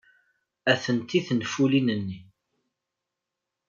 [0.71, 2.19] Atenti tenfulin-nni.